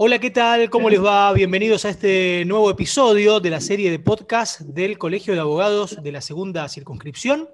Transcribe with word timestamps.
Hola, 0.00 0.20
¿qué 0.20 0.30
tal? 0.30 0.70
¿Cómo 0.70 0.88
les 0.90 1.02
va? 1.04 1.32
Bienvenidos 1.32 1.84
a 1.84 1.88
este 1.88 2.44
nuevo 2.44 2.70
episodio 2.70 3.40
de 3.40 3.50
la 3.50 3.60
serie 3.60 3.90
de 3.90 3.98
podcast 3.98 4.60
del 4.60 4.96
Colegio 4.96 5.34
de 5.34 5.40
Abogados 5.40 6.00
de 6.00 6.12
la 6.12 6.20
Segunda 6.20 6.68
Circunscripción. 6.68 7.48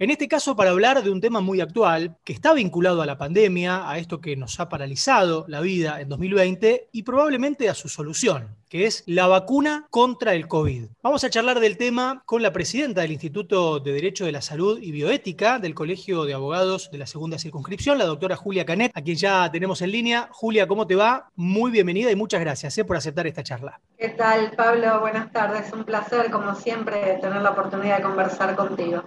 En 0.00 0.08
este 0.08 0.28
caso, 0.28 0.56
para 0.56 0.70
hablar 0.70 1.02
de 1.02 1.10
un 1.10 1.20
tema 1.20 1.42
muy 1.42 1.60
actual, 1.60 2.16
que 2.24 2.32
está 2.32 2.54
vinculado 2.54 3.02
a 3.02 3.06
la 3.06 3.18
pandemia, 3.18 3.86
a 3.86 3.98
esto 3.98 4.18
que 4.18 4.34
nos 4.34 4.58
ha 4.58 4.70
paralizado 4.70 5.44
la 5.46 5.60
vida 5.60 6.00
en 6.00 6.08
2020 6.08 6.88
y 6.90 7.02
probablemente 7.02 7.68
a 7.68 7.74
su 7.74 7.90
solución, 7.90 8.56
que 8.70 8.86
es 8.86 9.02
la 9.04 9.26
vacuna 9.26 9.86
contra 9.90 10.32
el 10.32 10.48
COVID. 10.48 10.86
Vamos 11.02 11.22
a 11.22 11.28
charlar 11.28 11.60
del 11.60 11.76
tema 11.76 12.22
con 12.24 12.40
la 12.40 12.50
presidenta 12.50 13.02
del 13.02 13.12
Instituto 13.12 13.78
de 13.78 13.92
Derecho 13.92 14.24
de 14.24 14.32
la 14.32 14.40
Salud 14.40 14.78
y 14.80 14.90
Bioética 14.90 15.58
del 15.58 15.74
Colegio 15.74 16.24
de 16.24 16.32
Abogados 16.32 16.90
de 16.90 16.96
la 16.96 17.06
Segunda 17.06 17.38
Circunscripción, 17.38 17.98
la 17.98 18.06
doctora 18.06 18.36
Julia 18.36 18.64
Canet, 18.64 18.92
a 18.94 19.02
quien 19.02 19.18
ya 19.18 19.52
tenemos 19.52 19.82
en 19.82 19.90
línea. 19.90 20.30
Julia, 20.32 20.66
¿cómo 20.66 20.86
te 20.86 20.96
va? 20.96 21.28
Muy 21.36 21.70
bienvenida 21.70 22.10
y 22.10 22.16
muchas 22.16 22.40
gracias 22.40 22.78
eh, 22.78 22.86
por 22.86 22.96
aceptar 22.96 23.26
esta 23.26 23.42
charla. 23.42 23.78
¿Qué 23.98 24.08
tal, 24.08 24.52
Pablo? 24.52 25.00
Buenas 25.00 25.30
tardes. 25.30 25.70
Un 25.74 25.84
placer, 25.84 26.30
como 26.30 26.54
siempre, 26.54 27.18
tener 27.20 27.42
la 27.42 27.50
oportunidad 27.50 27.98
de 27.98 28.02
conversar 28.02 28.56
contigo. 28.56 29.04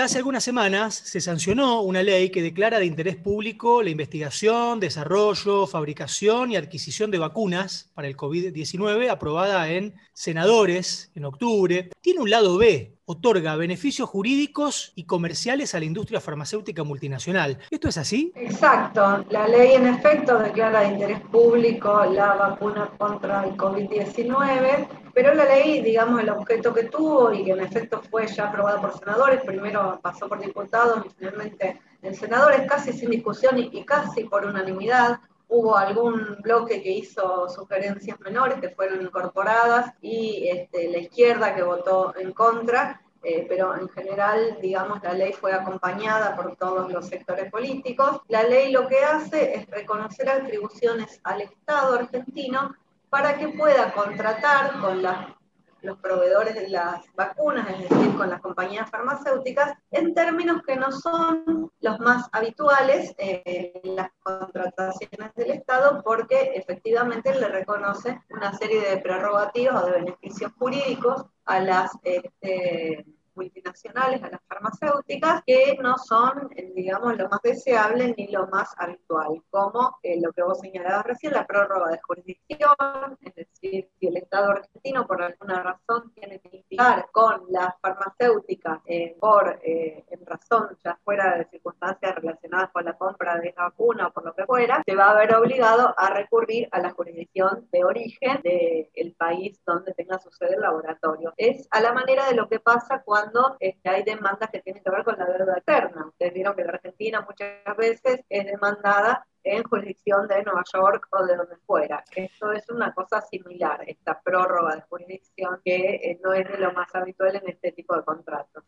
Hace 0.00 0.18
algunas 0.18 0.42
semanas 0.42 0.94
se 0.94 1.20
sancionó 1.20 1.82
una 1.82 2.02
ley 2.02 2.30
que 2.30 2.42
declara 2.42 2.78
de 2.78 2.86
interés 2.86 3.16
público 3.16 3.82
la 3.82 3.90
investigación, 3.90 4.80
desarrollo, 4.80 5.66
fabricación 5.66 6.50
y 6.50 6.56
adquisición 6.56 7.10
de 7.10 7.18
vacunas 7.18 7.90
para 7.94 8.08
el 8.08 8.16
COVID-19, 8.16 9.10
aprobada 9.10 9.70
en 9.70 9.94
senadores 10.14 11.10
en 11.14 11.26
octubre. 11.26 11.90
Tiene 12.00 12.20
un 12.20 12.30
lado 12.30 12.56
B, 12.56 12.96
otorga 13.04 13.54
beneficios 13.56 14.08
jurídicos 14.08 14.92
y 14.96 15.04
comerciales 15.04 15.74
a 15.74 15.78
la 15.78 15.84
industria 15.84 16.20
farmacéutica 16.20 16.82
multinacional. 16.84 17.58
¿Esto 17.70 17.88
es 17.88 17.98
así? 17.98 18.32
Exacto. 18.34 19.24
La 19.30 19.46
ley 19.46 19.72
en 19.74 19.86
efecto 19.86 20.38
declara 20.38 20.80
de 20.80 20.88
interés 20.88 21.20
público 21.20 22.04
la 22.06 22.34
vacuna 22.34 22.90
contra 22.98 23.44
el 23.44 23.56
COVID-19 23.56 25.01
pero 25.14 25.34
la 25.34 25.44
ley, 25.44 25.82
digamos, 25.82 26.20
el 26.20 26.30
objeto 26.30 26.72
que 26.72 26.84
tuvo 26.84 27.32
y 27.32 27.44
que 27.44 27.52
en 27.52 27.60
efecto 27.60 28.00
fue 28.10 28.26
ya 28.26 28.48
aprobada 28.48 28.80
por 28.80 28.98
senadores, 28.98 29.42
primero 29.44 30.00
pasó 30.02 30.28
por 30.28 30.40
diputados 30.40 31.04
y 31.04 31.10
finalmente 31.10 31.80
en 32.02 32.14
senadores, 32.14 32.66
casi 32.68 32.92
sin 32.92 33.10
discusión 33.10 33.58
y, 33.58 33.84
casi 33.84 34.24
por 34.24 34.44
unanimidad, 34.44 35.20
hubo 35.48 35.76
algún 35.76 36.38
bloque 36.40 36.82
que 36.82 36.90
hizo 36.90 37.48
sugerencias 37.48 38.18
menores 38.20 38.58
que 38.58 38.70
fueron 38.70 39.02
incorporadas 39.02 39.92
y 40.00 40.48
este, 40.48 40.90
la 40.90 40.98
izquierda 40.98 41.54
que 41.54 41.62
votó 41.62 42.14
en 42.16 42.32
contra, 42.32 43.02
eh, 43.22 43.46
pero 43.48 43.76
en 43.76 43.88
general, 43.90 44.58
digamos, 44.60 45.02
la 45.02 45.12
ley 45.12 45.32
fue 45.32 45.52
acompañada 45.52 46.34
por 46.34 46.56
todos 46.56 46.90
los 46.90 47.06
sectores 47.06 47.50
políticos. 47.52 48.20
La 48.28 48.42
ley 48.42 48.72
lo 48.72 48.88
que 48.88 48.98
hace 49.04 49.54
es 49.54 49.70
reconocer 49.70 50.28
atribuciones 50.28 51.20
al 51.22 51.42
Estado 51.42 51.94
argentino 51.94 52.74
para 53.12 53.36
que 53.36 53.48
pueda 53.48 53.92
contratar 53.92 54.80
con 54.80 55.02
los 55.02 55.98
proveedores 55.98 56.54
de 56.54 56.70
las 56.70 57.04
vacunas, 57.14 57.68
es 57.68 57.90
decir, 57.90 58.16
con 58.16 58.30
las 58.30 58.40
compañías 58.40 58.88
farmacéuticas, 58.88 59.74
en 59.90 60.14
términos 60.14 60.62
que 60.66 60.76
no 60.76 60.90
son 60.90 61.70
los 61.80 62.00
más 62.00 62.30
habituales 62.32 63.14
en 63.18 63.96
las 63.96 64.08
contrataciones 64.22 65.34
del 65.34 65.50
Estado, 65.50 66.00
porque 66.02 66.52
efectivamente 66.54 67.38
le 67.38 67.48
reconoce 67.48 68.18
una 68.30 68.54
serie 68.54 68.80
de 68.80 68.96
prerrogativas 68.96 69.82
o 69.82 69.86
de 69.86 69.92
beneficios 69.92 70.50
jurídicos 70.58 71.26
a 71.44 71.60
las 71.60 71.90
este, 72.04 73.04
multinacionales, 73.34 74.22
a 74.22 74.30
las 74.30 74.40
farmacéuticas, 74.48 75.42
que 75.46 75.78
no 75.80 75.96
son, 75.98 76.50
eh, 76.56 76.72
digamos, 76.74 77.16
lo 77.16 77.28
más 77.28 77.40
deseable 77.42 78.14
ni 78.16 78.28
lo 78.28 78.46
más 78.48 78.74
habitual, 78.78 79.42
como 79.50 79.98
eh, 80.02 80.20
lo 80.20 80.32
que 80.32 80.42
vos 80.42 80.60
señalabas 80.60 81.04
recién, 81.06 81.32
la 81.32 81.46
prórroga 81.46 81.90
de 81.90 82.00
jurisdicción, 82.02 83.18
es 83.20 83.34
decir, 83.34 83.88
si 83.98 84.06
el 84.06 84.16
Estado 84.16 84.50
argentino 84.50 85.06
por 85.06 85.22
alguna 85.22 85.62
razón 85.62 86.12
tiene 86.14 86.40
que 86.40 86.50
litigar 86.50 87.08
con 87.12 87.44
las 87.48 87.74
farmacéuticas 87.80 88.80
eh, 88.86 89.16
por, 89.20 89.60
en 89.62 90.26
razón, 90.26 90.76
ya 90.84 90.98
fuera 91.04 91.38
de 91.38 91.44
circunstancias 91.46 92.14
relacionadas 92.14 92.70
con 92.72 92.84
la 92.84 92.96
compra 92.96 93.38
de 93.38 93.48
esa 93.48 93.64
vacuna 93.64 94.08
o 94.08 94.12
por 94.12 94.24
lo 94.24 94.34
que 94.34 94.46
fuera, 94.46 94.82
se 94.84 94.94
va 94.94 95.10
a 95.10 95.14
ver 95.14 95.34
obligado 95.34 95.94
a 95.96 96.10
recurrir 96.10 96.68
a 96.72 96.80
la 96.80 96.90
jurisdicción 96.90 97.68
de 97.70 97.84
origen 97.84 98.40
del 98.42 99.14
país 99.16 99.60
donde 99.64 99.94
tenga 99.94 100.18
su 100.18 100.30
sede 100.30 100.54
el 100.54 100.60
laboratorio. 100.60 101.32
Es 101.36 101.66
a 101.70 101.80
la 101.80 101.92
manera 101.92 102.26
de 102.26 102.34
lo 102.34 102.48
que 102.48 102.60
pasa 102.60 103.02
cuando 103.04 103.21
cuando 103.22 103.56
este, 103.60 103.88
hay 103.88 104.02
demandas 104.02 104.50
que 104.50 104.60
tienen 104.60 104.82
que 104.82 104.90
ver 104.90 105.04
con 105.04 105.16
la 105.16 105.26
deuda 105.26 105.56
eterna. 105.56 106.06
Ustedes 106.06 106.34
vieron 106.34 106.56
que 106.56 106.64
la 106.64 106.72
Argentina 106.72 107.20
muchas 107.20 107.76
veces 107.76 108.24
es 108.28 108.46
demandada 108.46 109.24
en 109.44 109.62
jurisdicción 109.62 110.26
de 110.26 110.42
Nueva 110.42 110.64
York 110.72 111.06
o 111.12 111.24
de 111.24 111.36
donde 111.36 111.56
fuera. 111.58 112.02
Esto 112.16 112.50
es 112.50 112.68
una 112.68 112.92
cosa 112.92 113.20
similar, 113.20 113.84
esta 113.86 114.20
prórroga 114.20 114.74
de 114.74 114.82
jurisdicción 114.82 115.60
que 115.64 115.76
eh, 115.76 116.20
no 116.22 116.32
es 116.32 116.48
de 116.50 116.58
lo 116.58 116.72
más 116.72 116.92
habitual 116.94 117.36
en 117.36 117.48
este 117.48 117.70
tipo 117.70 117.96
de 117.96 118.02
contratos. 118.02 118.64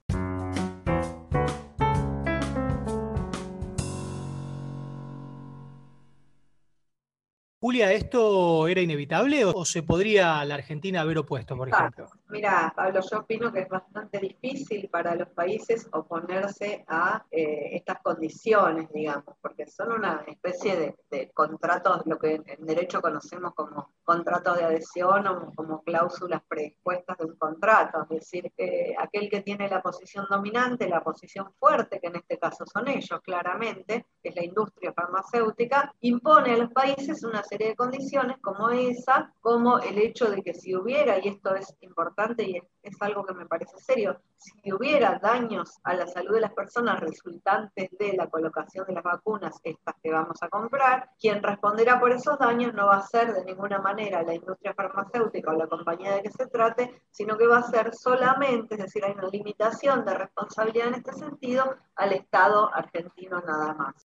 Julia, 7.60 7.92
¿esto 7.92 8.68
era 8.68 8.82
inevitable 8.82 9.44
o 9.46 9.64
se 9.64 9.82
podría 9.82 10.44
la 10.44 10.56
Argentina 10.56 11.00
haber 11.00 11.18
opuesto, 11.18 11.56
por 11.56 11.68
ejemplo? 11.70 12.08
Mira, 12.30 12.72
Pablo, 12.74 13.00
yo 13.00 13.18
opino 13.18 13.52
que 13.52 13.60
es 13.60 13.68
bastante 13.68 14.18
difícil 14.18 14.88
para 14.88 15.14
los 15.14 15.28
países 15.28 15.86
oponerse 15.92 16.82
a 16.88 17.22
eh, 17.30 17.70
estas 17.72 18.00
condiciones, 18.02 18.90
digamos, 18.92 19.36
porque 19.42 19.66
son 19.66 19.92
una 19.92 20.24
especie 20.26 20.96
de, 21.10 21.30
contratos, 21.32 22.02
lo 22.06 22.18
que 22.18 22.42
en 22.44 22.66
derecho 22.66 23.00
conocemos 23.00 23.54
como 23.54 23.92
contratos 24.02 24.56
de 24.56 24.64
adhesión 24.64 25.26
o 25.26 25.52
como 25.54 25.82
cláusulas 25.82 26.42
predispuestas 26.48 27.18
de 27.18 27.26
un 27.26 27.36
contrato, 27.36 28.02
es 28.02 28.20
decir, 28.20 28.50
que 28.56 28.96
aquel 28.98 29.28
que 29.30 29.42
tiene 29.42 29.68
la 29.68 29.80
posición 29.80 30.26
dominante, 30.28 30.88
la 30.88 31.04
posición 31.04 31.52
fuerte, 31.58 32.00
que 32.00 32.08
en 32.08 32.16
este 32.16 32.38
caso 32.38 32.64
son 32.66 32.88
ellos 32.88 33.20
claramente, 33.22 34.06
que 34.22 34.30
es 34.30 34.34
la 34.34 34.44
industria 34.44 34.92
farmacéutica, 34.92 35.94
impone 36.00 36.54
a 36.54 36.56
los 36.56 36.72
países 36.72 37.22
una 37.22 37.44
serie 37.44 37.68
de 37.68 37.76
condiciones 37.76 38.38
como 38.40 38.70
esa, 38.70 39.32
como 39.40 39.78
el 39.78 39.98
hecho 39.98 40.30
de 40.30 40.42
que 40.42 40.54
si 40.54 40.74
hubiera, 40.74 41.18
y 41.18 41.28
esto 41.28 41.54
es 41.54 41.76
importante, 41.80 42.13
y 42.38 42.60
es, 42.82 42.94
algo 43.00 43.24
que 43.24 43.34
me 43.34 43.46
parece 43.46 43.78
serio. 43.78 44.20
Si 44.36 44.72
hubiera 44.72 45.18
daños 45.18 45.78
a 45.82 45.94
la 45.94 46.06
salud 46.06 46.34
de 46.34 46.42
las 46.42 46.52
personas 46.52 47.00
resultantes 47.00 47.90
de 47.98 48.14
la 48.14 48.28
colocación 48.28 48.86
de 48.86 48.94
las 48.94 49.02
vacunas, 49.02 49.60
estas 49.64 49.94
que 50.02 50.10
vamos 50.10 50.42
a 50.42 50.48
comprar, 50.48 51.10
quien 51.18 51.42
responderá 51.42 51.98
por 51.98 52.12
esos 52.12 52.38
daños 52.38 52.72
no 52.74 52.86
va 52.86 52.96
a 52.96 53.06
ser 53.06 53.32
de 53.32 53.44
ninguna 53.44 53.78
manera 53.78 54.22
la 54.22 54.34
industria 54.34 54.74
farmacéutica 54.74 55.50
o 55.50 55.56
la 55.56 55.66
compañía 55.66 56.14
de 56.14 56.22
que 56.22 56.30
se 56.30 56.46
trate, 56.46 57.02
sino 57.10 57.36
que 57.36 57.46
va 57.46 57.58
a 57.58 57.62
ser 57.62 57.94
solamente, 57.94 58.74
es 58.74 58.80
decir, 58.82 59.04
hay 59.04 59.12
una 59.12 59.28
limitación 59.28 60.04
de 60.04 60.14
responsabilidad 60.14 60.88
en 60.88 60.94
este 60.94 61.12
sentido 61.12 61.76
al 61.96 62.12
Estado 62.12 62.72
argentino 62.74 63.40
nada 63.40 63.74
más 63.74 64.03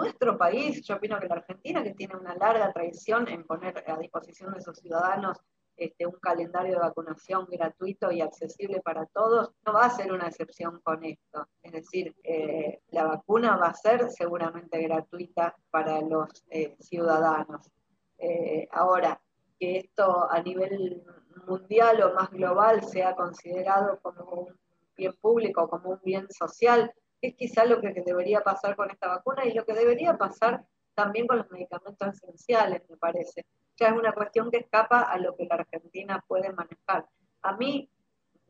nuestro 0.00 0.38
país, 0.38 0.82
yo 0.82 0.96
opino 0.96 1.18
que 1.18 1.28
la 1.28 1.36
Argentina, 1.36 1.82
que 1.82 1.94
tiene 1.94 2.16
una 2.16 2.34
larga 2.34 2.72
tradición 2.72 3.28
en 3.28 3.44
poner 3.44 3.84
a 3.86 3.96
disposición 3.98 4.52
de 4.54 4.60
sus 4.60 4.78
ciudadanos 4.78 5.38
este, 5.78 6.06
un 6.06 6.18
calendario 6.20 6.72
de 6.72 6.80
vacunación 6.80 7.46
gratuito 7.48 8.10
y 8.10 8.20
accesible 8.20 8.80
para 8.80 9.06
todos, 9.06 9.52
no 9.64 9.72
va 9.72 9.84
a 9.84 9.90
ser 9.90 10.12
una 10.12 10.26
excepción 10.26 10.80
con 10.82 11.04
esto. 11.04 11.46
Es 11.62 11.70
decir, 11.70 12.16
eh, 12.24 12.80
la 12.88 13.04
vacuna 13.04 13.56
va 13.56 13.68
a 13.68 13.74
ser 13.74 14.10
seguramente 14.10 14.82
gratuita 14.82 15.54
para 15.70 16.00
los 16.00 16.44
eh, 16.50 16.76
ciudadanos. 16.80 17.70
Eh, 18.18 18.66
ahora, 18.72 19.20
que 19.58 19.78
esto 19.78 20.28
a 20.28 20.42
nivel 20.42 21.04
mundial 21.46 22.02
o 22.02 22.14
más 22.14 22.30
global 22.30 22.82
sea 22.82 23.14
considerado 23.14 24.00
como 24.00 24.24
un 24.24 24.58
bien 24.96 25.14
público, 25.20 25.68
como 25.68 25.90
un 25.90 26.00
bien 26.02 26.28
social, 26.30 26.92
es 27.20 27.34
quizá 27.34 27.64
lo 27.64 27.80
que 27.80 27.92
debería 28.04 28.42
pasar 28.42 28.76
con 28.76 28.90
esta 28.90 29.08
vacuna 29.08 29.44
y 29.44 29.52
lo 29.52 29.64
que 29.64 29.74
debería 29.74 30.16
pasar 30.16 30.64
también 30.94 31.26
con 31.26 31.38
los 31.38 31.50
medicamentos 31.50 32.08
esenciales, 32.08 32.82
me 32.88 32.96
parece. 32.96 33.46
Ya 33.76 33.88
es 33.88 33.92
una 33.92 34.12
cuestión 34.12 34.50
que 34.50 34.58
escapa 34.58 35.02
a 35.02 35.18
lo 35.18 35.36
que 35.36 35.46
la 35.46 35.56
Argentina 35.56 36.24
puede 36.26 36.52
manejar. 36.52 37.06
A 37.42 37.56
mí 37.56 37.88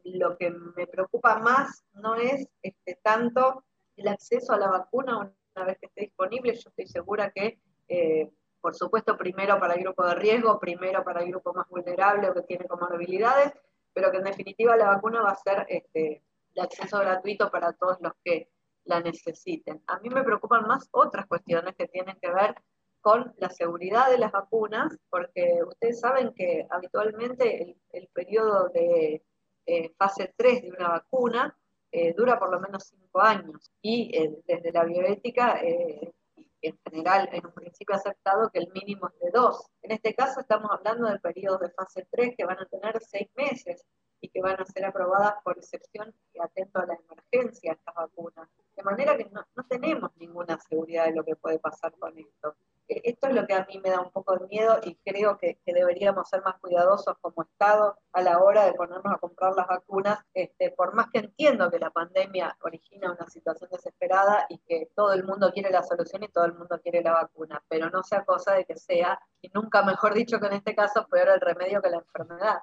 lo 0.04 0.36
que 0.38 0.50
me 0.50 0.86
preocupa 0.86 1.38
más 1.38 1.84
no 1.92 2.14
es 2.16 2.48
este, 2.62 2.98
tanto 3.02 3.64
el 3.96 4.08
acceso 4.08 4.52
a 4.52 4.58
la 4.58 4.68
vacuna 4.68 5.30
una 5.54 5.64
vez 5.66 5.78
que 5.78 5.86
esté 5.86 6.00
disponible. 6.02 6.54
Yo 6.54 6.70
estoy 6.70 6.86
segura 6.86 7.30
que, 7.30 7.58
eh, 7.88 8.30
por 8.60 8.74
supuesto, 8.74 9.16
primero 9.16 9.58
para 9.58 9.74
el 9.74 9.82
grupo 9.82 10.06
de 10.06 10.14
riesgo, 10.14 10.58
primero 10.58 11.04
para 11.04 11.22
el 11.22 11.28
grupo 11.28 11.52
más 11.52 11.68
vulnerable 11.68 12.30
o 12.30 12.34
que 12.34 12.42
tiene 12.42 12.66
comorbilidades, 12.66 13.52
pero 13.92 14.10
que 14.10 14.18
en 14.18 14.24
definitiva 14.24 14.76
la 14.76 14.88
vacuna 14.88 15.20
va 15.20 15.30
a 15.30 15.36
ser 15.36 15.66
este, 15.68 16.22
acceso 16.56 16.98
gratuito 16.98 17.50
para 17.50 17.72
todos 17.72 17.98
los 18.00 18.12
que 18.24 18.48
la 18.88 19.00
necesiten. 19.00 19.82
A 19.86 19.98
mí 20.00 20.08
me 20.08 20.24
preocupan 20.24 20.66
más 20.66 20.88
otras 20.90 21.26
cuestiones 21.26 21.76
que 21.76 21.86
tienen 21.86 22.16
que 22.20 22.32
ver 22.32 22.54
con 23.00 23.32
la 23.38 23.48
seguridad 23.50 24.10
de 24.10 24.18
las 24.18 24.32
vacunas, 24.32 24.96
porque 25.08 25.60
ustedes 25.66 26.00
saben 26.00 26.32
que 26.34 26.66
habitualmente 26.68 27.76
el, 27.90 28.08
periodo 28.08 28.68
de 28.70 29.22
eh, 29.66 29.94
fase 29.96 30.34
3 30.36 30.62
de 30.62 30.70
una 30.70 30.88
vacuna 30.88 31.56
eh, 31.92 32.12
dura 32.14 32.38
por 32.38 32.50
lo 32.50 32.60
menos 32.60 32.84
cinco 32.88 33.20
años 33.20 33.70
y 33.80 34.10
eh, 34.16 34.42
desde 34.46 34.72
la 34.72 34.84
bioética 34.84 35.60
en 36.60 36.76
general, 36.84 37.28
en 37.32 37.46
un 37.46 37.52
principio 37.52 37.94
aceptado 37.94 38.50
que 38.50 38.58
el 38.58 38.72
mínimo 38.72 39.08
es 39.08 39.20
de 39.20 39.30
dos. 39.30 39.70
En 39.82 39.92
este 39.92 40.14
caso 40.14 40.40
estamos 40.40 40.70
hablando 40.72 41.08
del 41.08 41.20
periodo 41.20 41.58
de 41.58 41.70
fase 41.70 42.06
3 42.10 42.34
que 42.36 42.44
van 42.44 42.58
a 42.58 42.66
tener 42.66 43.00
seis 43.00 43.28
meses 43.36 43.86
y 44.20 44.28
que 44.28 44.40
van 44.40 44.60
a 44.60 44.64
ser 44.64 44.84
aprobadas 44.84 45.34
por 45.44 45.58
excepción 45.58 46.14
y 46.32 46.40
atento 46.40 46.80
a 46.80 46.86
la 46.86 46.94
emergencia 46.94 47.72
estas 47.72 47.94
vacunas. 47.94 48.48
De 48.76 48.82
manera 48.82 49.16
que 49.16 49.24
no, 49.26 49.44
no 49.54 49.64
tenemos 49.64 50.10
ninguna 50.16 50.58
seguridad 50.60 51.06
de 51.06 51.14
lo 51.14 51.24
que 51.24 51.36
puede 51.36 51.58
pasar 51.58 51.92
con 51.98 52.18
esto. 52.18 52.56
E, 52.88 53.02
esto 53.04 53.28
es 53.28 53.34
lo 53.34 53.46
que 53.46 53.54
a 53.54 53.66
mí 53.66 53.80
me 53.82 53.90
da 53.90 54.00
un 54.00 54.10
poco 54.10 54.36
de 54.36 54.46
miedo 54.46 54.78
y 54.82 54.96
creo 55.04 55.36
que, 55.38 55.58
deberíamos 55.66 56.28
ser 56.28 56.42
más 56.42 56.58
cuidadosos 56.58 57.16
como 57.20 57.42
Estado 57.42 57.98
a 58.12 58.22
la 58.22 58.38
hora 58.38 58.64
de 58.64 58.72
ponernos 58.72 59.12
a 59.12 59.18
comprar 59.18 59.54
las 59.54 59.66
vacunas, 59.68 60.18
este, 60.34 60.70
por 60.70 60.94
más 60.94 61.08
que 61.12 61.20
entiendo 61.20 61.70
que 61.70 61.78
la 61.78 61.90
pandemia 61.90 62.56
origina 62.62 63.12
una 63.12 63.28
situación 63.28 63.70
desesperada 63.70 64.46
y 64.48 64.58
que 64.58 64.90
todo 64.96 65.12
el 65.12 65.24
mundo 65.24 65.52
quiere 65.52 65.70
la 65.70 65.82
solución 65.82 66.22
y 66.22 66.28
todo 66.28 66.46
el 66.46 66.54
mundo 66.54 66.80
quiere 66.82 67.02
la 67.02 67.12
vacuna, 67.12 67.62
pero 67.68 67.90
no 67.90 68.02
sea 68.02 68.24
cosa 68.24 68.54
de 68.54 68.64
que 68.64 68.76
sea, 68.76 69.20
y 69.40 69.50
nunca 69.50 69.82
mejor 69.82 70.14
dicho 70.14 70.40
que 70.40 70.46
en 70.46 70.54
este 70.54 70.74
caso, 70.74 71.06
peor 71.08 71.28
el 71.28 71.40
remedio 71.40 71.82
que 71.82 71.90
la 71.90 71.98
enfermedad. 71.98 72.58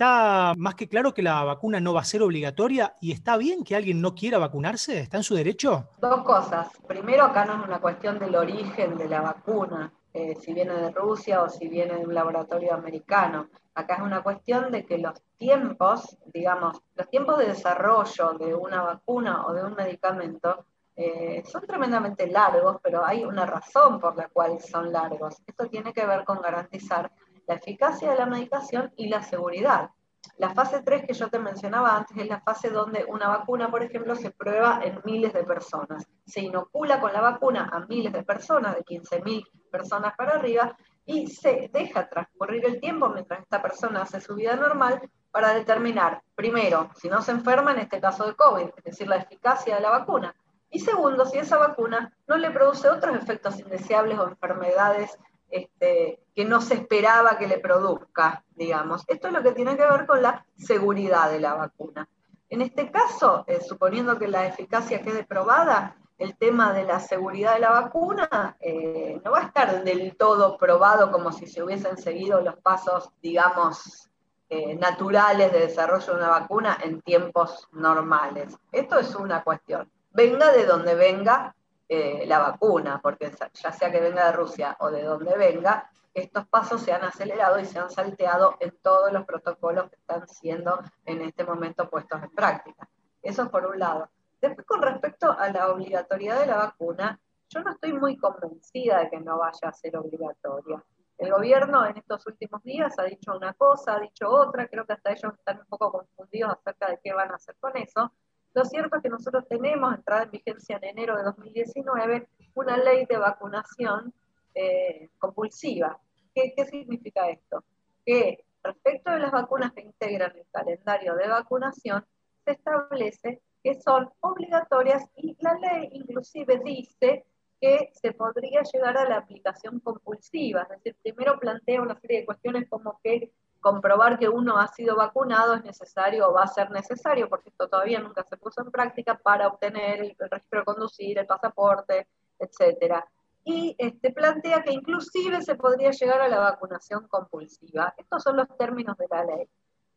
Está 0.00 0.54
más 0.56 0.76
que 0.76 0.88
claro 0.88 1.12
que 1.12 1.22
la 1.22 1.44
vacuna 1.44 1.78
no 1.78 1.92
va 1.92 2.00
a 2.00 2.04
ser 2.04 2.22
obligatoria 2.22 2.96
y 3.00 3.12
está 3.12 3.36
bien 3.36 3.64
que 3.64 3.76
alguien 3.76 4.00
no 4.00 4.14
quiera 4.14 4.38
vacunarse, 4.38 4.98
¿está 4.98 5.18
en 5.18 5.22
su 5.22 5.34
derecho? 5.34 5.88
Dos 6.00 6.22
cosas. 6.22 6.68
Primero, 6.86 7.24
acá 7.24 7.44
no 7.44 7.60
es 7.60 7.68
una 7.68 7.80
cuestión 7.80 8.18
del 8.18 8.34
origen 8.34 8.96
de 8.96 9.08
la 9.08 9.20
vacuna, 9.20 9.92
eh, 10.14 10.36
si 10.40 10.54
viene 10.54 10.72
de 10.74 10.90
Rusia 10.90 11.42
o 11.42 11.48
si 11.48 11.68
viene 11.68 11.96
de 11.96 12.06
un 12.06 12.14
laboratorio 12.14 12.72
americano. 12.72 13.48
Acá 13.74 13.96
es 13.96 14.00
una 14.02 14.22
cuestión 14.22 14.70
de 14.70 14.86
que 14.86 14.96
los 14.96 15.20
tiempos, 15.38 16.16
digamos, 16.32 16.80
los 16.94 17.08
tiempos 17.08 17.38
de 17.38 17.48
desarrollo 17.48 18.32
de 18.38 18.54
una 18.54 18.82
vacuna 18.82 19.46
o 19.46 19.52
de 19.52 19.64
un 19.64 19.74
medicamento 19.74 20.64
eh, 21.02 21.42
son 21.46 21.66
tremendamente 21.66 22.26
largos, 22.26 22.76
pero 22.82 23.02
hay 23.02 23.24
una 23.24 23.46
razón 23.46 23.98
por 23.98 24.14
la 24.18 24.28
cual 24.28 24.60
son 24.60 24.92
largos. 24.92 25.36
Esto 25.46 25.66
tiene 25.66 25.94
que 25.94 26.04
ver 26.04 26.24
con 26.24 26.42
garantizar 26.42 27.10
la 27.46 27.54
eficacia 27.54 28.10
de 28.10 28.18
la 28.18 28.26
medicación 28.26 28.92
y 28.96 29.08
la 29.08 29.22
seguridad. 29.22 29.88
La 30.36 30.50
fase 30.50 30.82
3 30.82 31.06
que 31.06 31.14
yo 31.14 31.30
te 31.30 31.38
mencionaba 31.38 31.96
antes 31.96 32.18
es 32.18 32.28
la 32.28 32.42
fase 32.42 32.68
donde 32.68 33.06
una 33.08 33.28
vacuna, 33.28 33.70
por 33.70 33.82
ejemplo, 33.82 34.14
se 34.14 34.30
prueba 34.30 34.80
en 34.84 35.00
miles 35.04 35.32
de 35.32 35.42
personas. 35.42 36.06
Se 36.26 36.42
inocula 36.42 37.00
con 37.00 37.14
la 37.14 37.22
vacuna 37.22 37.70
a 37.72 37.80
miles 37.86 38.12
de 38.12 38.22
personas, 38.22 38.76
de 38.76 38.84
15.000 38.84 39.42
personas 39.70 40.14
para 40.18 40.32
arriba, 40.32 40.76
y 41.06 41.28
se 41.28 41.70
deja 41.72 42.10
transcurrir 42.10 42.66
el 42.66 42.78
tiempo 42.78 43.08
mientras 43.08 43.40
esta 43.40 43.62
persona 43.62 44.02
hace 44.02 44.20
su 44.20 44.34
vida 44.34 44.54
normal 44.54 45.00
para 45.30 45.54
determinar, 45.54 46.22
primero, 46.34 46.90
si 46.94 47.08
no 47.08 47.22
se 47.22 47.30
enferma, 47.30 47.72
en 47.72 47.78
este 47.78 48.02
caso 48.02 48.26
de 48.26 48.34
COVID, 48.34 48.68
es 48.76 48.84
decir, 48.84 49.08
la 49.08 49.16
eficacia 49.16 49.76
de 49.76 49.80
la 49.80 49.90
vacuna, 49.90 50.34
y 50.70 50.80
segundo, 50.80 51.26
si 51.26 51.38
esa 51.38 51.58
vacuna 51.58 52.14
no 52.28 52.36
le 52.36 52.50
produce 52.50 52.88
otros 52.88 53.16
efectos 53.16 53.58
indeseables 53.58 54.18
o 54.18 54.28
enfermedades 54.28 55.18
este, 55.50 56.22
que 56.34 56.44
no 56.44 56.60
se 56.60 56.74
esperaba 56.74 57.36
que 57.36 57.48
le 57.48 57.58
produzca, 57.58 58.44
digamos. 58.54 59.04
Esto 59.08 59.28
es 59.28 59.34
lo 59.34 59.42
que 59.42 59.52
tiene 59.52 59.76
que 59.76 59.84
ver 59.84 60.06
con 60.06 60.22
la 60.22 60.46
seguridad 60.56 61.30
de 61.30 61.40
la 61.40 61.54
vacuna. 61.54 62.08
En 62.48 62.62
este 62.62 62.90
caso, 62.90 63.44
eh, 63.46 63.60
suponiendo 63.60 64.18
que 64.18 64.28
la 64.28 64.46
eficacia 64.46 65.02
quede 65.02 65.24
probada, 65.24 65.96
el 66.18 66.36
tema 66.36 66.72
de 66.72 66.84
la 66.84 67.00
seguridad 67.00 67.54
de 67.54 67.60
la 67.60 67.70
vacuna 67.70 68.56
eh, 68.60 69.20
no 69.24 69.30
va 69.30 69.38
a 69.38 69.46
estar 69.46 69.82
del 69.82 70.16
todo 70.16 70.58
probado 70.58 71.10
como 71.10 71.32
si 71.32 71.46
se 71.46 71.62
hubiesen 71.62 71.96
seguido 71.96 72.40
los 72.42 72.56
pasos, 72.56 73.10
digamos, 73.22 74.10
eh, 74.50 74.74
naturales 74.74 75.50
de 75.52 75.60
desarrollo 75.60 76.12
de 76.12 76.18
una 76.18 76.28
vacuna 76.28 76.78
en 76.82 77.00
tiempos 77.00 77.68
normales. 77.72 78.56
Esto 78.70 78.98
es 78.98 79.14
una 79.14 79.42
cuestión. 79.42 79.90
Venga 80.10 80.52
de 80.52 80.66
donde 80.66 80.94
venga 80.94 81.54
eh, 81.88 82.24
la 82.26 82.38
vacuna, 82.38 83.00
porque 83.02 83.32
ya 83.54 83.72
sea 83.72 83.90
que 83.90 84.00
venga 84.00 84.26
de 84.26 84.32
Rusia 84.32 84.76
o 84.80 84.90
de 84.90 85.02
donde 85.02 85.36
venga, 85.36 85.90
estos 86.14 86.46
pasos 86.48 86.82
se 86.82 86.92
han 86.92 87.04
acelerado 87.04 87.60
y 87.60 87.64
se 87.64 87.78
han 87.78 87.90
salteado 87.90 88.56
en 88.60 88.76
todos 88.82 89.12
los 89.12 89.24
protocolos 89.24 89.88
que 89.90 89.96
están 89.96 90.26
siendo 90.28 90.80
en 91.04 91.22
este 91.22 91.44
momento 91.44 91.88
puestos 91.88 92.22
en 92.22 92.30
práctica. 92.30 92.88
Eso 93.22 93.42
es 93.42 93.48
por 93.48 93.66
un 93.66 93.78
lado. 93.78 94.08
Después, 94.40 94.66
con 94.66 94.82
respecto 94.82 95.30
a 95.30 95.50
la 95.50 95.68
obligatoriedad 95.70 96.40
de 96.40 96.46
la 96.46 96.56
vacuna, 96.56 97.20
yo 97.48 97.60
no 97.60 97.72
estoy 97.72 97.92
muy 97.92 98.16
convencida 98.16 99.00
de 99.00 99.10
que 99.10 99.20
no 99.20 99.38
vaya 99.38 99.68
a 99.68 99.72
ser 99.72 99.96
obligatoria. 99.96 100.82
El 101.18 101.32
gobierno 101.32 101.84
en 101.84 101.98
estos 101.98 102.26
últimos 102.26 102.62
días 102.62 102.98
ha 102.98 103.02
dicho 103.02 103.36
una 103.36 103.52
cosa, 103.52 103.96
ha 103.96 104.00
dicho 104.00 104.30
otra, 104.30 104.68
creo 104.68 104.86
que 104.86 104.94
hasta 104.94 105.12
ellos 105.12 105.34
están 105.34 105.58
un 105.58 105.66
poco 105.66 105.92
confundidos 105.92 106.52
acerca 106.52 106.88
de 106.88 106.98
qué 107.04 107.12
van 107.12 107.30
a 107.30 107.34
hacer 107.34 107.56
con 107.60 107.76
eso, 107.76 108.12
lo 108.54 108.64
cierto 108.64 108.96
es 108.96 109.02
que 109.02 109.08
nosotros 109.08 109.46
tenemos, 109.48 109.94
entrada 109.94 110.24
en 110.24 110.30
vigencia 110.30 110.76
en 110.76 110.84
enero 110.84 111.16
de 111.16 111.22
2019, 111.24 112.28
una 112.54 112.76
ley 112.76 113.06
de 113.06 113.16
vacunación 113.16 114.12
eh, 114.54 115.08
compulsiva. 115.18 115.98
¿Qué, 116.34 116.52
¿Qué 116.56 116.64
significa 116.66 117.28
esto? 117.28 117.64
Que 118.04 118.44
respecto 118.62 119.10
de 119.10 119.20
las 119.20 119.32
vacunas 119.32 119.72
que 119.72 119.82
integran 119.82 120.36
el 120.36 120.46
calendario 120.52 121.14
de 121.14 121.28
vacunación, 121.28 122.04
se 122.44 122.52
establece 122.52 123.40
que 123.62 123.80
son 123.80 124.10
obligatorias 124.20 125.04
y 125.16 125.36
la 125.40 125.54
ley 125.54 125.90
inclusive 125.92 126.60
dice 126.64 127.24
que 127.60 127.90
se 127.92 128.12
podría 128.12 128.62
llegar 128.62 128.96
a 128.96 129.08
la 129.08 129.18
aplicación 129.18 129.80
compulsiva. 129.80 130.62
Es 130.62 130.82
decir, 130.82 130.96
primero 131.02 131.38
plantea 131.38 131.82
una 131.82 131.98
serie 132.00 132.20
de 132.20 132.26
cuestiones 132.26 132.68
como 132.68 132.98
que 133.04 133.30
comprobar 133.60 134.18
que 134.18 134.28
uno 134.28 134.58
ha 134.58 134.68
sido 134.68 134.96
vacunado 134.96 135.54
es 135.54 135.64
necesario 135.64 136.28
o 136.28 136.32
va 136.32 136.44
a 136.44 136.48
ser 136.48 136.70
necesario, 136.70 137.28
porque 137.28 137.50
esto 137.50 137.68
todavía 137.68 138.00
nunca 138.00 138.24
se 138.24 138.36
puso 138.36 138.62
en 138.62 138.70
práctica, 138.70 139.16
para 139.16 139.48
obtener 139.48 140.00
el, 140.00 140.16
registro 140.18 140.60
de 140.60 140.64
conducir, 140.64 141.18
el 141.18 141.26
pasaporte, 141.26 142.08
etc. 142.38 143.04
Y 143.44 143.74
este, 143.78 144.12
plantea 144.12 144.62
que 144.62 144.72
inclusive 144.72 145.42
se 145.42 145.54
podría 145.54 145.90
llegar 145.90 146.20
a 146.20 146.28
la 146.28 146.38
vacunación 146.38 147.06
compulsiva. 147.08 147.94
Estos 147.96 148.22
son 148.22 148.36
los 148.36 148.48
términos 148.56 148.96
de 148.96 149.06
la 149.10 149.24
ley. 149.24 149.48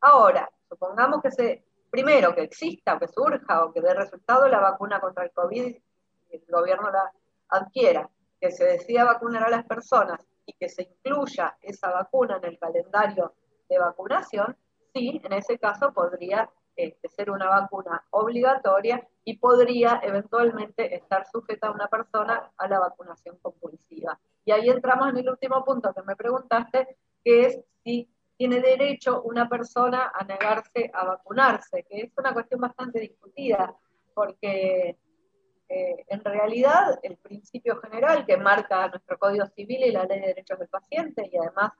Ahora, 0.02 0.50
supongamos 0.68 1.22
que 1.22 1.32
se, 1.32 1.66
primero, 1.90 2.36
que 2.36 2.44
exista 2.44 2.96
o 2.96 3.00
que 3.00 3.08
surja 3.08 3.66
o 3.66 3.72
que 3.72 3.82
dé 3.82 3.94
resultado 3.94 4.48
la 4.48 4.60
vacuna 4.60 5.00
contra 5.00 5.24
el 5.24 5.32
COVID 5.32 5.76
y 6.32 6.36
el 6.36 6.44
gobierno 6.50 6.92
la 6.92 7.12
adquiera, 7.50 8.10
que 8.40 8.52
se 8.52 8.66
decida 8.66 9.06
vacunar 9.06 9.44
a 9.44 9.50
las 9.50 9.66
personas 9.66 10.20
y 10.46 10.54
que 10.54 10.68
se 10.68 10.84
incluya 10.84 11.58
esa 11.62 11.92
vacuna 11.92 12.38
en 12.38 12.46
el 12.46 12.60
calendario 12.60 13.34
de 13.70 13.80
vacunación, 13.80 14.56
sí, 14.94 15.22
en 15.24 15.34
ese 15.34 15.58
caso 15.58 15.94
podría 15.94 16.50
este, 16.76 17.08
ser 17.10 17.30
una 17.30 17.50
vacuna 17.50 18.04
obligatoria 18.10 19.08
y 19.24 19.38
podría 19.38 20.00
eventualmente 20.04 20.96
estar 20.96 21.26
sujeta 21.28 21.68
a 21.68 21.72
una 21.72 21.88
persona 21.88 22.52
a 22.58 22.68
la 22.68 22.80
vacunación 22.80 23.38
compulsiva. 23.42 24.20
Y 24.44 24.52
ahí 24.52 24.70
entramos 24.70 25.10
en 25.10 25.18
el 25.18 25.30
último 25.30 25.64
punto 25.64 25.94
que 25.94 26.02
me 26.02 26.16
preguntaste, 26.16 26.98
que 27.24 27.42
es 27.42 27.60
si 27.84 28.10
tiene 28.38 28.60
derecho 28.60 29.22
una 29.22 29.48
persona 29.48 30.12
a 30.14 30.24
negarse 30.24 30.90
a 30.94 31.06
vacunarse, 31.06 31.86
que 31.88 32.02
es 32.02 32.12
una 32.18 32.34
cuestión 32.34 32.60
bastante 32.60 33.00
discutida, 33.00 33.76
porque 34.14 34.98
eh, 35.70 36.06
en 36.08 36.24
realidad 36.24 37.00
el 37.04 37.18
principio 37.18 37.80
general 37.82 38.26
que 38.26 38.38
marca 38.38 38.88
nuestro 38.88 39.18
Código 39.18 39.46
Civil 39.48 39.84
y 39.84 39.92
la 39.92 40.06
Ley 40.06 40.20
de 40.20 40.28
Derechos 40.28 40.60
del 40.60 40.68
Paciente, 40.70 41.30
y 41.32 41.38
además 41.38 41.72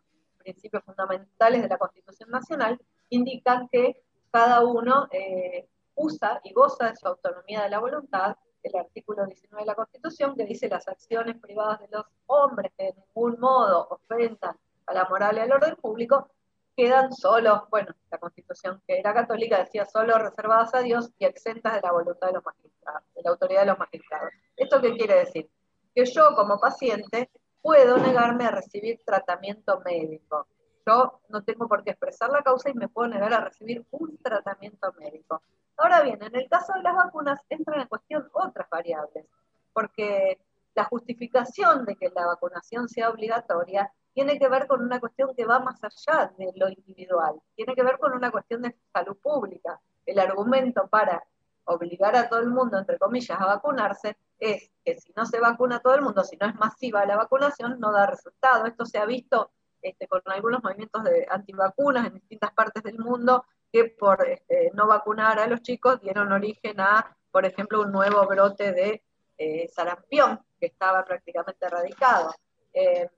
principios 0.44 0.84
fundamentales 0.84 1.62
de 1.62 1.68
la 1.68 1.78
Constitución 1.78 2.30
Nacional, 2.30 2.80
indican 3.10 3.68
que 3.70 4.04
cada 4.32 4.62
uno 4.66 5.08
eh, 5.12 5.68
usa 5.96 6.42
y 6.44 6.54
goza 6.54 6.90
de 6.90 6.96
su 6.96 7.08
autonomía 7.08 7.64
de 7.64 7.70
la 7.70 7.80
voluntad, 7.80 8.36
el 8.64 8.76
artículo 8.76 9.26
19 9.26 9.64
de 9.64 9.68
la 9.68 9.76
Constitución, 9.76 10.36
que 10.36 10.46
dice 10.46 10.70
las 10.70 10.88
acciones 10.88 11.38
privadas 11.40 11.80
de 11.82 11.88
los 11.90 12.06
hombres 12.28 12.72
que 12.78 12.86
de 12.86 12.94
ningún 12.94 13.40
modo 13.40 13.88
ofendan 13.90 14.58
a 14.86 14.94
la 14.94 15.06
moral 15.06 15.38
y 15.38 15.42
al 15.42 15.52
orden 15.52 15.76
público, 15.76 16.30
quedan 16.76 17.14
solos, 17.14 17.62
bueno, 17.70 17.94
la 18.10 18.18
Constitución 18.18 18.82
que 18.88 19.00
era 19.00 19.14
católica 19.14 19.60
decía 19.60 19.86
solo 19.86 20.18
reservadas 20.18 20.74
a 20.74 20.80
Dios 20.80 21.12
y 21.20 21.26
exentas 21.26 21.76
de 21.76 21.82
la 21.82 21.92
voluntad 21.92 22.28
de 22.28 22.34
los 22.34 22.46
magistrados, 22.46 23.04
de 23.16 23.22
la 23.22 23.30
autoridad 23.30 23.62
de 23.62 23.68
los 23.68 23.80
magistrados. 23.80 24.34
¿Esto 24.56 24.82
qué 24.82 24.96
quiere 24.96 25.16
decir? 25.20 25.50
Que 25.94 26.06
yo 26.06 26.36
como 26.36 26.58
paciente 26.58 27.30
puedo 27.64 27.98
negarme 27.98 28.46
a 28.46 28.52
recibir 28.52 29.00
tratamiento 29.06 29.82
médico. 29.86 30.48
Yo 30.86 31.22
no 31.30 31.44
tengo 31.44 31.68
por 31.70 31.84
qué 31.84 31.92
expresar 31.92 32.30
la 32.30 32.44
causa 32.44 32.70
y 32.70 32.74
me 32.74 32.90
puedo 32.90 33.08
negar 33.08 33.34
a 33.34 33.46
recibir 33.46 33.86
un 33.92 34.18
tratamiento 34.18 34.92
médico. 35.00 35.42
Ahora 35.78 36.02
bien, 36.02 36.22
en 36.22 36.36
el 36.36 36.50
caso 36.50 36.74
de 36.74 36.84
las 36.84 36.94
vacunas 36.94 37.40
entran 37.50 37.80
en 37.80 37.88
cuestión 37.88 38.30
otras 38.34 38.70
variables, 38.70 39.26
porque 39.72 40.40
la 40.76 40.84
justificación 40.84 41.86
de 41.86 41.96
que 41.96 42.12
la 42.14 42.28
vacunación 42.28 42.90
sea 42.90 43.10
obligatoria 43.10 43.90
tiene 44.14 44.38
que 44.38 44.50
ver 44.50 44.68
con 44.68 44.84
una 44.84 45.00
cuestión 45.00 45.34
que 45.34 45.46
va 45.46 45.60
más 45.60 45.80
allá 45.84 46.34
de 46.38 46.52
lo 46.56 46.68
individual, 46.68 47.42
tiene 47.56 47.76
que 47.76 47.84
ver 47.84 47.98
con 47.98 48.12
una 48.12 48.30
cuestión 48.30 48.62
de 48.62 48.76
salud 48.92 49.18
pública. 49.24 49.80
El 50.06 50.20
argumento 50.20 50.88
para 50.88 51.24
obligar 51.64 52.14
a 52.18 52.28
todo 52.28 52.42
el 52.42 52.50
mundo, 52.50 52.78
entre 52.78 53.00
comillas, 53.00 53.40
a 53.40 53.46
vacunarse 53.46 54.18
es 54.44 54.72
que 54.84 55.00
si 55.00 55.14
no 55.16 55.26
se 55.26 55.40
vacuna 55.40 55.80
todo 55.80 55.96
el 55.96 56.02
mundo, 56.02 56.24
si 56.24 56.36
no 56.36 56.48
es 56.48 56.56
masiva 56.56 57.06
la 57.06 57.16
vacunación, 57.16 57.80
no 57.80 57.94
da 57.94 58.06
resultado. 58.06 58.66
Esto 58.66 58.86
se 58.86 58.98
ha 58.98 59.06
visto 59.06 59.52
este, 59.82 60.08
con 60.08 60.22
algunos 60.26 60.62
movimientos 60.62 61.04
de 61.06 61.26
antivacunas 61.30 62.08
en 62.08 62.16
distintas 62.16 62.52
partes 62.52 62.84
del 62.84 63.00
mundo 63.00 63.46
que 63.72 63.86
por 63.86 64.28
este, 64.28 64.72
no 64.74 64.86
vacunar 64.88 65.40
a 65.40 65.48
los 65.48 65.62
chicos 65.62 66.02
dieron 66.02 66.32
origen 66.32 66.82
a, 66.82 67.16
por 67.32 67.46
ejemplo, 67.46 67.82
un 67.82 67.92
nuevo 67.92 68.26
brote 68.28 68.74
de 68.74 69.02
eh, 69.38 69.70
sarampión 69.70 70.40
que 70.60 70.68
estaba 70.68 71.06
prácticamente 71.06 71.66
erradicado. 71.66 72.36
Eh, 72.74 73.10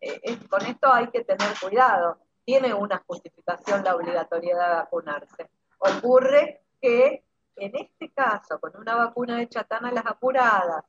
eh, 0.00 0.38
con 0.48 0.64
esto 0.64 0.90
hay 0.90 1.08
que 1.08 1.22
tener 1.22 1.48
cuidado. 1.60 2.18
Tiene 2.46 2.72
una 2.72 3.02
justificación 3.06 3.84
la 3.84 3.94
obligatoriedad 3.94 4.70
de 4.70 4.76
vacunarse. 4.76 5.50
Ocurre 5.78 6.62
que 6.80 7.24
en 7.56 7.76
este 7.76 8.12
caso, 8.12 8.58
con 8.60 8.76
una 8.76 8.96
vacuna 8.96 9.42
hecha 9.42 9.64
tan 9.64 9.84
a 9.84 9.92
las 9.92 10.06
apuradas 10.06 10.84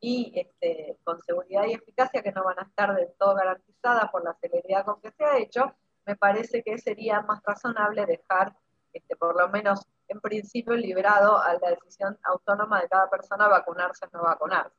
y 0.00 0.32
este, 0.34 0.98
con 1.04 1.20
seguridad 1.22 1.64
y 1.66 1.72
eficacia 1.72 2.22
que 2.22 2.32
no 2.32 2.44
van 2.44 2.58
a 2.58 2.62
estar 2.62 2.94
del 2.94 3.12
todo 3.18 3.34
garantizadas 3.34 4.10
por 4.10 4.24
la 4.24 4.34
celeridad 4.40 4.84
con 4.84 5.00
que 5.00 5.10
se 5.12 5.24
ha 5.24 5.38
hecho, 5.38 5.74
me 6.06 6.16
parece 6.16 6.62
que 6.62 6.78
sería 6.78 7.20
más 7.22 7.42
razonable 7.44 8.06
dejar, 8.06 8.54
este, 8.92 9.16
por 9.16 9.38
lo 9.38 9.48
menos 9.48 9.86
en 10.08 10.20
principio, 10.20 10.74
liberado 10.74 11.38
a 11.40 11.54
la 11.54 11.70
decisión 11.70 12.18
autónoma 12.24 12.80
de 12.80 12.88
cada 12.88 13.08
persona 13.08 13.46
vacunarse 13.46 14.06
o 14.06 14.16
no 14.16 14.24
vacunarse. 14.24 14.76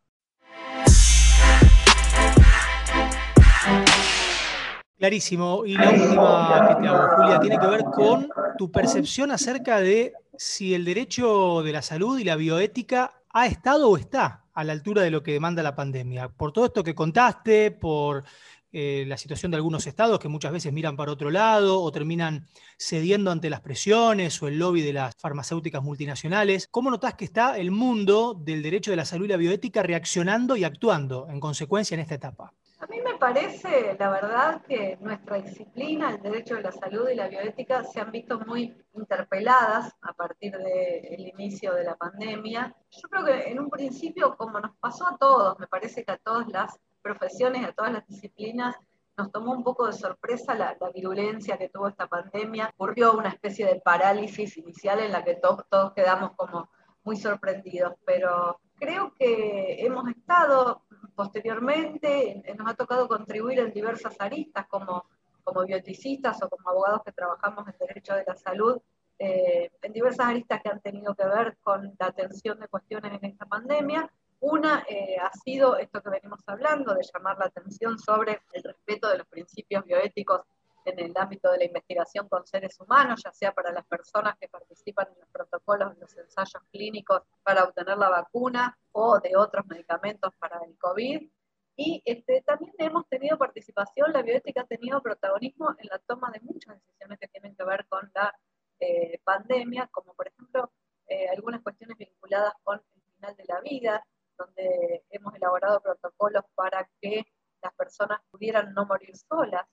Clarísimo. 4.97 5.65
Y 5.65 5.75
la 5.77 5.89
última 5.89 6.67
que 6.67 6.75
te 6.75 6.87
hago, 6.87 7.15
Julia, 7.15 7.39
tiene 7.39 7.57
que 7.57 7.67
ver 7.67 7.83
con 7.85 8.29
tu 8.57 8.71
percepción 8.71 9.31
acerca 9.31 9.79
de 9.79 10.13
si 10.43 10.73
el 10.73 10.85
derecho 10.85 11.61
de 11.61 11.71
la 11.71 11.83
salud 11.83 12.17
y 12.17 12.23
la 12.23 12.35
bioética 12.35 13.21
ha 13.29 13.45
estado 13.45 13.87
o 13.87 13.95
está 13.95 14.45
a 14.55 14.63
la 14.63 14.73
altura 14.73 15.03
de 15.03 15.11
lo 15.11 15.21
que 15.21 15.33
demanda 15.33 15.61
la 15.61 15.75
pandemia. 15.75 16.29
Por 16.29 16.51
todo 16.51 16.65
esto 16.65 16.83
que 16.83 16.95
contaste, 16.95 17.69
por 17.69 18.23
eh, 18.71 19.05
la 19.07 19.17
situación 19.17 19.51
de 19.51 19.57
algunos 19.57 19.85
estados 19.85 20.17
que 20.17 20.29
muchas 20.29 20.51
veces 20.51 20.73
miran 20.73 20.97
para 20.97 21.11
otro 21.11 21.29
lado 21.29 21.79
o 21.79 21.91
terminan 21.91 22.47
cediendo 22.75 23.29
ante 23.29 23.51
las 23.51 23.61
presiones 23.61 24.41
o 24.41 24.47
el 24.47 24.57
lobby 24.57 24.81
de 24.81 24.93
las 24.93 25.15
farmacéuticas 25.15 25.83
multinacionales. 25.83 26.67
¿Cómo 26.71 26.89
notás 26.89 27.13
que 27.13 27.25
está 27.25 27.59
el 27.59 27.69
mundo 27.69 28.33
del 28.33 28.63
derecho 28.63 28.89
de 28.89 28.97
la 28.97 29.05
salud 29.05 29.25
y 29.25 29.29
la 29.29 29.37
bioética 29.37 29.83
reaccionando 29.83 30.55
y 30.55 30.63
actuando 30.63 31.27
en 31.29 31.39
consecuencia 31.39 31.93
en 31.93 32.01
esta 32.01 32.15
etapa? 32.15 32.51
A 32.81 32.87
mí 32.87 32.99
me 32.99 33.15
parece, 33.19 33.95
la 33.99 34.09
verdad, 34.09 34.63
que 34.63 34.97
nuestra 35.01 35.37
disciplina, 35.37 36.09
el 36.09 36.19
derecho 36.19 36.55
de 36.55 36.63
la 36.63 36.71
salud 36.71 37.07
y 37.09 37.15
la 37.15 37.27
bioética, 37.27 37.83
se 37.83 38.01
han 38.01 38.09
visto 38.11 38.39
muy 38.39 38.75
interpeladas 38.95 39.95
a 40.01 40.13
partir 40.13 40.57
del 40.57 41.27
inicio 41.27 41.75
de 41.75 41.83
la 41.83 41.95
pandemia. 41.95 42.75
Yo 42.89 43.07
creo 43.07 43.23
que 43.23 43.51
en 43.51 43.59
un 43.59 43.69
principio, 43.69 44.35
como 44.35 44.59
nos 44.59 44.75
pasó 44.77 45.07
a 45.07 45.17
todos, 45.17 45.59
me 45.59 45.67
parece 45.67 46.03
que 46.03 46.11
a 46.11 46.17
todas 46.17 46.47
las 46.47 46.79
profesiones, 47.03 47.63
a 47.67 47.71
todas 47.71 47.93
las 47.93 48.07
disciplinas, 48.07 48.75
nos 49.15 49.31
tomó 49.31 49.51
un 49.51 49.63
poco 49.63 49.85
de 49.85 49.93
sorpresa 49.93 50.55
la, 50.55 50.75
virulencia 50.91 51.59
que 51.59 51.69
tuvo 51.69 51.87
esta 51.87 52.07
pandemia. 52.07 52.71
Ocurrió 52.73 53.13
una 53.13 53.29
especie 53.29 53.67
de 53.67 53.79
parálisis 53.79 54.57
inicial 54.57 55.01
en 55.01 55.11
la 55.11 55.23
que 55.23 55.35
todos 55.35 55.93
quedamos 55.93 56.31
como 56.35 56.67
muy 57.03 57.15
sorprendidos, 57.15 57.93
pero 58.03 58.59
creo 58.79 59.13
que 59.13 59.85
hemos 59.85 60.09
estado 60.09 60.81
posteriormente, 61.15 62.43
nos 62.57 62.67
ha 62.67 62.73
tocado 62.75 63.07
contribuir 63.07 63.59
en 63.59 63.71
diversas 63.71 64.15
aristas 64.19 64.67
como, 64.67 65.05
como 65.43 65.65
bioticistas 65.65 66.41
o 66.43 66.49
como 66.49 66.69
abogados 66.69 67.01
que 67.05 67.11
trabajamos 67.11 67.67
en 67.67 67.75
derecho 67.79 68.15
de 68.15 68.23
la 68.25 68.35
salud, 68.35 68.81
eh, 69.19 69.71
en 69.81 69.93
diversas 69.93 70.27
aristas 70.27 70.61
que 70.63 70.69
han 70.69 70.81
tenido 70.81 71.13
que 71.13 71.25
ver 71.25 71.57
con 71.61 71.93
la 71.99 72.07
atención 72.07 72.59
de 72.59 72.67
cuestiones 72.67 73.13
en 73.13 73.29
esta 73.29 73.45
pandemia. 73.45 74.11
Una 74.39 74.83
eh, 74.89 75.17
ha 75.21 75.31
sido 75.37 75.77
esto 75.77 76.01
que 76.01 76.09
venimos 76.09 76.39
hablando, 76.47 76.95
de 76.95 77.07
llamar 77.13 77.37
la 77.37 77.45
atención 77.45 77.99
sobre 77.99 78.41
el 78.53 78.63
respeto 78.63 79.09
de 79.09 79.19
los 79.19 79.27
principios 79.27 79.85
bioéticos 79.85 80.41
en 80.85 80.99
el 80.99 81.13
ámbito 81.15 81.51
de 81.51 81.59
la 81.59 81.65
investigación 81.65 82.27
con 82.27 82.45
seres 82.45 82.79
humanos, 82.79 83.21
ya 83.23 83.31
sea 83.31 83.51
para 83.53 83.71
las 83.71 83.85
personas 83.85 84.37
que 84.39 84.47
participan 84.47 85.07
en 85.13 85.19
los 85.19 85.29
protocolos, 85.29 85.93
en 85.93 85.99
los 85.99 86.17
ensayos 86.17 86.63
clínicos 86.71 87.21
para 87.43 87.63
obtener 87.63 87.97
la 87.97 88.09
vacuna 88.09 88.77
o 88.91 89.19
de 89.19 89.35
otros 89.35 89.65
medicamentos 89.67 90.33
para 90.39 90.59
el 90.65 90.77
COVID. 90.77 91.29
Y 91.75 92.01
este, 92.05 92.41
también 92.41 92.73
hemos 92.77 93.07
tenido 93.07 93.37
participación, 93.37 94.11
la 94.11 94.21
bioética 94.21 94.61
ha 94.61 94.65
tenido 94.65 95.01
protagonismo 95.01 95.73
en 95.77 95.87
la 95.87 95.99
toma 95.99 96.29
de 96.31 96.41
muchas 96.41 96.75
decisiones 96.75 97.19
que 97.19 97.27
tienen 97.27 97.55
que 97.55 97.63
ver 97.63 97.85
con 97.87 98.11
la 98.13 98.33
eh, 98.79 99.19
pandemia, 99.23 99.87
como 99.91 100.13
por 100.13 100.27
ejemplo 100.27 100.71
eh, 101.07 101.27
algunas 101.29 101.61
cuestiones 101.61 101.97
vinculadas 101.97 102.53
con 102.63 102.81
el 102.95 103.01
final 103.15 103.35
de 103.35 103.45
la 103.47 103.61
vida, 103.61 104.05
donde 104.37 105.03
hemos 105.09 105.35
elaborado 105.35 105.81
protocolos 105.81 106.43
para 106.55 106.89
que 106.99 107.25
las 107.61 107.73
personas 107.75 108.19
pudieran 108.31 108.73
no 108.73 108.85
morir 108.85 109.15
solas, 109.15 109.65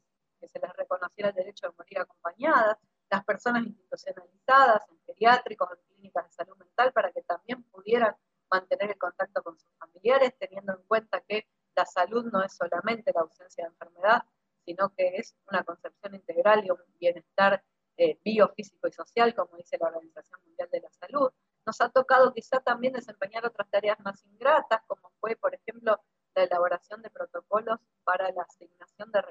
se 0.59 0.67
les 0.67 0.77
reconociera 0.77 1.31
el 1.31 1.35
derecho 1.35 1.69
de 1.69 1.75
morir 1.77 1.99
acompañadas, 2.01 2.77
las 3.11 3.25
personas 3.25 3.65
institucionalizadas 3.65 4.83
en 4.91 4.99
geriátricos, 5.07 5.69
en 5.71 5.95
clínicas 5.95 6.25
de 6.25 6.33
salud 6.33 6.57
mental, 6.57 6.93
para 6.93 7.13
que 7.13 7.23
también 7.23 7.63
pudieran 7.65 8.15
mantener 8.51 8.91
el 8.91 8.99
contacto 8.99 9.43
con 9.43 9.59
sus 9.59 9.71
familiares, 9.79 10.35
teniendo 10.39 10.73
en 10.73 10.83
cuenta 10.85 11.21
que 11.21 11.47
la 11.75 11.87
salud 11.87 12.25
no 12.33 12.43
es 12.43 12.55
solamente 12.55 13.13
la 13.15 13.23
ausencia 13.23 13.65
de 13.65 13.71
enfermedad, 13.71 14.23
sino 14.65 14.95
que 14.95 15.17
es 15.17 15.35
una 15.51 15.63
concepción 15.65 16.15
integral 16.15 16.65
y 16.65 16.71
un 16.71 16.79
bienestar 16.99 17.63
eh, 17.97 18.19
biofísico 18.25 18.89
y 18.89 18.93
social, 18.93 19.35
como 19.35 19.57
dice 19.57 19.79
la 19.79 19.89
Organización 19.89 20.41
Mundial 20.45 20.69
de 20.71 20.81
la 20.81 20.91
Salud. 20.91 21.31
Nos 21.67 21.81
ha 21.81 21.89
tocado 21.91 22.33
quizá 22.33 22.61
también 22.61 22.93
desempeñar 22.93 23.45
otras 23.47 23.69
tareas 23.71 23.99
más 24.01 24.25
ingratas, 24.25 24.83
como 24.87 25.11
fue, 25.21 25.37
por 25.37 25.55
ejemplo, 25.55 26.01
la 26.35 26.45
elaboración 26.45 27.03
de 27.03 27.11
protocolos 27.11 27.79
para 28.05 28.31
la 28.31 28.43
asignación 28.43 29.11
de 29.11 29.23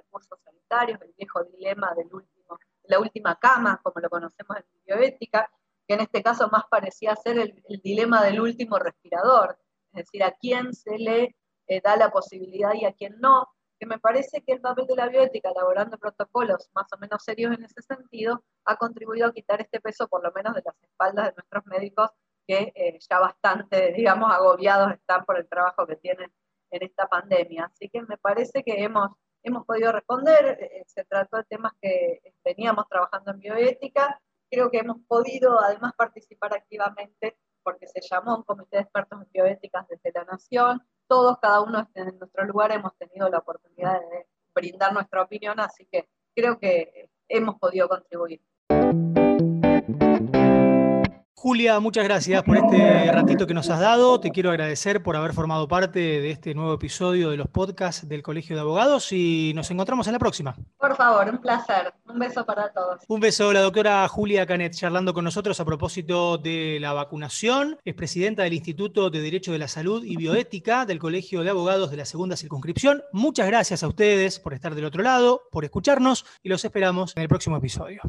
sanitarios, 0.68 1.02
el 1.02 1.14
viejo 1.18 1.44
dilema 1.46 1.94
del 1.96 2.14
último, 2.14 2.60
la 2.84 3.00
última 3.00 3.36
cama, 3.36 3.80
como 3.84 4.00
lo 4.02 4.10
conocemos 4.10 4.58
en 4.58 4.64
bioética, 4.86 5.50
que 5.88 5.94
en 5.94 6.02
este 6.02 6.22
caso 6.22 6.50
más 6.50 6.64
parecía 6.70 7.16
ser 7.16 7.40
el, 7.40 7.64
dilema 7.84 8.24
del 8.24 8.42
último 8.42 8.78
respirador, 8.78 9.58
es 9.94 10.06
decir, 10.06 10.24
a 10.24 10.32
quién 10.32 10.74
se 10.74 10.98
le 10.98 11.36
eh, 11.68 11.82
da 11.82 11.96
la 11.96 12.12
posibilidad 12.12 12.74
y 12.74 12.86
a 12.86 12.94
quién 12.94 13.20
no, 13.20 13.48
que 13.80 13.86
me 13.86 14.00
parece 14.00 14.44
que 14.44 14.54
el 14.54 14.62
papel 14.62 14.88
de 14.88 14.96
la 14.96 15.08
bioética, 15.08 15.52
elaborando 15.52 15.98
protocolos 15.98 16.70
más 16.74 16.88
o 16.94 16.98
menos 16.98 17.24
serios 17.24 17.56
en 17.56 17.64
ese 17.64 17.82
sentido, 17.82 18.44
ha 18.66 18.76
contribuido 18.76 19.28
a 19.28 19.34
quitar 19.34 19.62
este 19.62 19.80
peso 19.80 20.08
por 20.08 20.24
lo 20.24 20.32
menos 20.32 20.56
de 20.56 20.64
las 20.66 20.76
espaldas 20.82 21.28
de 21.28 21.34
nuestros 21.34 21.66
médicos 21.68 22.10
que 22.48 22.72
eh, 22.76 22.98
ya 23.10 23.20
bastante, 23.20 23.92
digamos, 23.96 24.32
agobiados 24.32 24.94
están 24.94 25.26
por 25.26 25.38
el 25.38 25.48
trabajo 25.48 25.86
que 25.86 25.98
tienen 25.98 26.32
en 26.72 26.84
esta 26.84 27.08
pandemia. 27.08 27.66
Así 27.66 27.90
que 27.90 28.02
me 28.02 28.18
parece 28.18 28.64
que 28.64 28.84
hemos, 28.84 29.12
hemos 29.48 29.66
podido 29.66 29.92
responder, 29.92 30.58
eh, 30.62 30.84
se 30.88 31.04
trató 31.06 31.38
de 31.38 31.44
temas 31.46 31.74
que 31.82 32.22
veníamos 32.44 32.88
trabajando 32.90 33.32
en 33.32 33.40
bioética, 33.40 34.22
creo 34.50 34.70
que 34.70 34.80
hemos 34.80 34.98
podido 35.08 35.60
además 35.60 35.94
participar 35.98 36.54
activamente 36.54 37.38
porque 37.64 37.88
se 37.88 38.02
llamó 38.02 38.38
un 38.38 38.44
comité 38.44 38.78
de 38.78 38.84
expertos 38.84 39.22
en 39.22 39.32
bioéticas 39.32 39.88
desde 39.88 40.12
la 40.14 40.24
Nación, 40.26 40.82
todos, 41.08 41.38
cada 41.40 41.62
uno 41.62 41.90
en 41.94 42.18
nuestro 42.20 42.46
lugar 42.46 42.72
hemos 42.72 42.96
tenido 42.98 43.30
la 43.30 43.40
oportunidad 43.40 44.00
de 44.00 44.28
brindar 44.54 44.94
nuestra 44.94 45.22
opinión, 45.22 45.60
así 45.60 45.86
que 45.92 46.08
creo 46.36 46.60
que 46.60 47.10
hemos 47.28 47.60
podido 47.60 47.88
contribuir. 47.90 48.42
Julia, 51.48 51.80
muchas 51.80 52.04
gracias 52.04 52.44
por 52.44 52.58
este 52.58 53.10
ratito 53.10 53.48
que 53.48 53.54
nos 53.54 53.70
has 53.70 53.80
dado. 53.80 54.20
Te 54.20 54.32
quiero 54.32 54.50
agradecer 54.50 55.02
por 55.02 55.16
haber 55.16 55.32
formado 55.32 55.66
parte 55.66 56.00
de 56.00 56.30
este 56.30 56.54
nuevo 56.54 56.74
episodio 56.74 57.30
de 57.30 57.38
los 57.38 57.48
podcasts 57.48 58.06
del 58.06 58.22
Colegio 58.22 58.58
de 58.58 58.64
Abogados 58.64 59.14
y 59.14 59.54
nos 59.56 59.72
encontramos 59.72 60.08
en 60.08 60.12
la 60.12 60.20
próxima. 60.20 60.58
Por 60.78 60.98
favor, 60.98 61.30
un 61.30 61.38
placer. 61.38 61.94
Un 62.06 62.20
beso 62.20 62.46
para 62.46 62.74
todos. 62.74 63.02
Un 63.08 63.22
beso, 63.22 63.54
la 63.54 63.62
doctora 63.62 64.06
Julia 64.10 64.46
Canet, 64.46 64.74
charlando 64.74 65.14
con 65.14 65.24
nosotros 65.24 65.58
a 65.62 65.64
propósito 65.64 66.38
de 66.38 66.80
la 66.82 66.92
vacunación. 66.92 67.78
Es 67.86 67.96
presidenta 67.96 68.44
del 68.44 68.52
Instituto 68.52 69.10
de 69.10 69.22
Derecho 69.22 69.54
de 69.54 69.60
la 69.60 69.70
Salud 69.70 70.04
y 70.04 70.18
Bioética 70.18 70.86
del 70.86 71.00
Colegio 71.00 71.44
de 71.44 71.50
Abogados 71.50 71.92
de 71.92 71.96
la 71.96 72.06
Segunda 72.06 72.36
Circunscripción. 72.36 73.04
Muchas 73.14 73.48
gracias 73.48 73.84
a 73.84 73.88
ustedes 73.88 74.40
por 74.40 74.54
estar 74.54 74.76
del 74.76 74.84
otro 74.84 75.02
lado, 75.02 75.44
por 75.50 75.64
escucharnos 75.64 76.26
y 76.44 76.50
los 76.50 76.66
esperamos 76.66 77.16
en 77.16 77.24
el 77.24 77.30
próximo 77.30 77.56
episodio. 77.56 78.02